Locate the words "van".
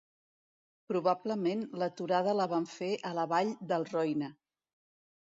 2.57-2.67